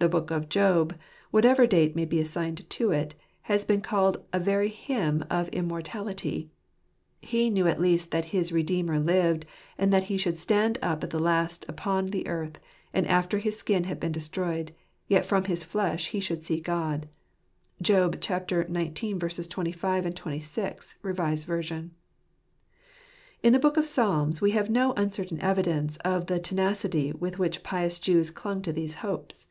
The 0.00 0.10
book 0.10 0.30
of 0.30 0.50
Job, 0.50 0.98
whatever 1.30 1.66
date 1.66 1.96
may 1.96 2.04
be 2.04 2.20
assigned 2.20 2.68
to 2.68 2.90
it, 2.90 3.14
has 3.48 3.64
been 3.64 3.80
called 3.80 4.22
a 4.34 4.38
very 4.38 4.68
hymn 4.68 5.24
of 5.30 5.50
immor 5.50 5.82
tality: 5.82 6.50
he 7.22 7.48
knew 7.48 7.66
at 7.66 7.80
least 7.80 8.10
that 8.10 8.26
his 8.26 8.52
"Redeemer 8.52 8.98
lived, 9.00 9.46
and 9.78 9.90
that 9.94 10.02
he 10.12 10.18
should 10.18 10.38
stand 10.38 10.78
up 10.82 11.02
at 11.02 11.08
the 11.08 11.18
last 11.18 11.64
upon 11.70 12.08
the 12.08 12.26
earth, 12.28 12.58
and 12.92 13.06
after 13.06 13.38
his 13.38 13.56
skin 13.56 13.84
had 13.84 13.98
been 13.98 14.12
destroyed, 14.12 14.74
yet 15.08 15.24
from 15.24 15.44
his 15.44 15.64
flesh 15.64 16.08
he 16.10 16.20
should 16.20 16.44
see 16.44 16.60
God" 16.60 17.08
(Job 17.80 18.16
xix. 18.22 19.46
25, 19.48 20.14
26, 20.14 20.96
R.v.). 21.02 21.90
In 23.42 23.52
the 23.54 23.58
Book 23.58 23.78
of 23.78 23.86
Psalms 23.86 24.42
we 24.42 24.50
have 24.50 24.68
no 24.68 24.92
uncertain 24.98 25.40
evidence 25.40 25.96
of 26.04 26.26
the 26.26 26.38
tenacity 26.38 27.10
with 27.12 27.38
which 27.38 27.62
pious 27.62 27.98
Jews 27.98 28.28
clung 28.28 28.60
to 28.60 28.70
these 28.74 28.96
hopes. 28.96 29.46